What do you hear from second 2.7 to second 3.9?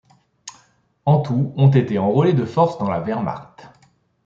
dans la Wehrmacht.